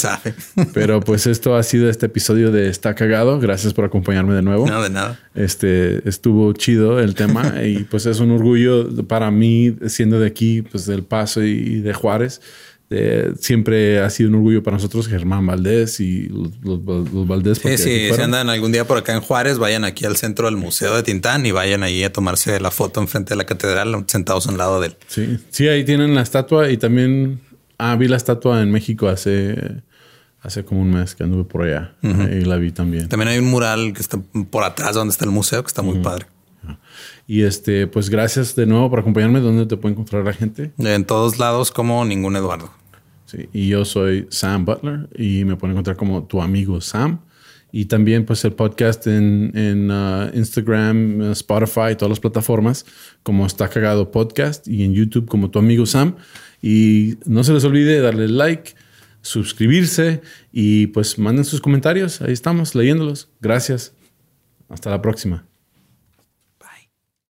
Pero 0.72 1.00
pues 1.00 1.26
esto 1.26 1.56
ha 1.56 1.62
sido 1.62 1.88
este 1.88 2.06
episodio 2.06 2.50
de 2.50 2.68
Está 2.68 2.94
Cagado. 2.94 3.38
Gracias 3.40 3.74
por 3.74 3.84
acompañarme 3.84 4.34
de 4.34 4.42
nuevo. 4.42 4.66
No, 4.66 4.82
de 4.82 4.90
nada. 4.90 5.18
Este 5.34 6.08
estuvo 6.08 6.52
chido 6.52 7.00
el 7.00 7.14
tema 7.14 7.62
y 7.64 7.84
pues 7.84 8.06
es 8.06 8.20
un 8.20 8.30
orgullo 8.30 8.88
para 9.06 9.30
mí, 9.30 9.76
siendo 9.86 10.20
de 10.20 10.26
aquí, 10.26 10.62
pues 10.62 10.86
del 10.86 11.02
Paso 11.04 11.42
y 11.42 11.80
de 11.80 11.92
Juárez 11.92 12.40
siempre 13.38 14.00
ha 14.00 14.10
sido 14.10 14.28
un 14.28 14.36
orgullo 14.36 14.62
para 14.62 14.76
nosotros 14.76 15.08
Germán 15.08 15.46
Valdés 15.46 16.00
y 16.00 16.28
los, 16.28 16.50
Valdés. 17.26 17.58
Sí, 17.58 17.76
sí, 17.78 18.08
si 18.14 18.20
andan 18.20 18.48
algún 18.48 18.72
día 18.72 18.86
por 18.86 18.98
acá 18.98 19.14
en 19.14 19.20
Juárez, 19.20 19.58
vayan 19.58 19.84
aquí 19.84 20.04
al 20.04 20.16
centro 20.16 20.46
del 20.46 20.56
Museo 20.56 20.94
de 20.94 21.02
Tintán 21.02 21.44
y 21.46 21.52
vayan 21.52 21.82
ahí 21.82 22.04
a 22.04 22.12
tomarse 22.12 22.60
la 22.60 22.70
foto 22.70 23.00
enfrente 23.00 23.30
de 23.30 23.36
la 23.36 23.44
catedral, 23.44 24.04
sentados 24.06 24.46
al 24.46 24.58
lado 24.58 24.80
de 24.80 24.88
él. 24.88 24.96
Sí, 25.06 25.38
sí, 25.50 25.68
ahí 25.68 25.84
tienen 25.84 26.14
la 26.14 26.22
estatua 26.22 26.70
y 26.70 26.76
también 26.76 27.40
ah, 27.78 27.96
vi 27.96 28.08
la 28.08 28.16
estatua 28.16 28.62
en 28.62 28.70
México 28.70 29.08
hace, 29.08 29.82
hace 30.40 30.64
como 30.64 30.80
un 30.80 30.90
mes 30.90 31.14
que 31.14 31.24
anduve 31.24 31.44
por 31.44 31.62
allá 31.62 31.94
y 32.02 32.44
la 32.44 32.56
vi 32.56 32.70
también. 32.70 33.08
También 33.08 33.28
hay 33.28 33.38
un 33.38 33.46
mural 33.46 33.92
que 33.92 34.00
está 34.00 34.18
por 34.50 34.64
atrás 34.64 34.94
donde 34.94 35.12
está 35.12 35.24
el 35.24 35.30
museo 35.30 35.62
que 35.62 35.68
está 35.68 35.82
muy 35.82 35.98
padre. 35.98 36.26
Y 37.26 37.42
este, 37.42 37.86
pues 37.86 38.10
gracias 38.10 38.54
de 38.56 38.66
nuevo 38.66 38.90
por 38.90 39.00
acompañarme. 39.00 39.40
¿Dónde 39.40 39.66
te 39.66 39.76
puede 39.76 39.94
encontrar 39.94 40.24
la 40.24 40.32
gente? 40.32 40.72
En 40.78 41.04
todos 41.04 41.38
lados, 41.38 41.70
como 41.70 42.04
ningún 42.04 42.36
Eduardo. 42.36 42.70
Sí, 43.26 43.48
y 43.52 43.68
yo 43.68 43.84
soy 43.84 44.26
Sam 44.30 44.64
Butler 44.64 45.08
y 45.16 45.44
me 45.44 45.56
pueden 45.56 45.72
encontrar 45.72 45.96
como 45.96 46.24
tu 46.24 46.42
amigo 46.42 46.80
Sam. 46.80 47.20
Y 47.72 47.86
también, 47.86 48.24
pues, 48.24 48.44
el 48.44 48.52
podcast 48.52 49.04
en, 49.08 49.50
en 49.56 49.90
uh, 49.90 50.30
Instagram, 50.32 51.32
Spotify, 51.32 51.96
todas 51.98 52.10
las 52.10 52.20
plataformas, 52.20 52.86
como 53.24 53.46
Está 53.46 53.68
Cagado 53.68 54.12
Podcast, 54.12 54.68
y 54.68 54.84
en 54.84 54.94
YouTube 54.94 55.26
como 55.26 55.50
tu 55.50 55.58
amigo 55.58 55.84
Sam. 55.84 56.14
Y 56.62 57.18
no 57.26 57.42
se 57.42 57.52
les 57.52 57.64
olvide 57.64 58.00
darle 58.00 58.28
like, 58.28 58.74
suscribirse 59.24 60.20
y 60.52 60.86
pues 60.88 61.18
manden 61.18 61.44
sus 61.44 61.60
comentarios. 61.60 62.22
Ahí 62.22 62.32
estamos 62.32 62.74
leyéndolos. 62.74 63.28
Gracias. 63.40 63.92
Hasta 64.68 64.90
la 64.90 65.02
próxima. 65.02 65.46